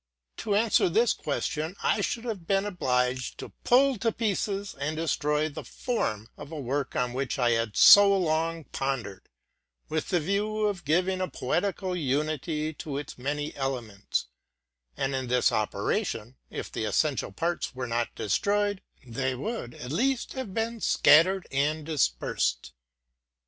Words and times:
To 0.37 0.55
answer 0.55 0.89
this 0.89 1.13
question, 1.13 1.75
I 1.83 2.01
should 2.01 2.23
have 2.25 2.47
been 2.47 2.65
obliged 2.65 3.37
to 3.37 3.53
pull 3.63 3.99
to 3.99 4.11
pieces 4.11 4.73
and 4.79 4.97
destroy 4.97 5.47
the 5.47 5.63
form 5.63 6.27
of 6.37 6.51
a 6.51 6.59
work 6.59 6.95
on 6.95 7.13
which 7.13 7.37
IT 7.37 7.51
had 7.51 7.77
so 7.77 8.17
long 8.17 8.63
pondered, 8.63 9.29
with 9.89 10.09
the 10.09 10.19
view 10.19 10.61
of 10.61 10.85
giving 10.85 11.21
a 11.21 11.27
poetical 11.27 11.95
unity 11.95 12.73
to 12.81 12.97
its 12.97 13.19
many 13.19 13.55
elements; 13.55 14.25
and 14.97 15.13
in 15.13 15.27
this 15.27 15.51
operation, 15.51 16.35
if 16.49 16.71
the 16.71 16.83
essential 16.85 17.31
parts 17.31 17.75
were 17.75 17.85
not 17.85 18.15
destroyed, 18.15 18.81
they 19.05 19.35
would, 19.35 19.75
at 19.75 19.91
least, 19.91 20.33
have 20.33 20.51
been 20.51 20.79
scattered 20.81 21.45
and 21.51 21.85
dispersed. 21.85 22.73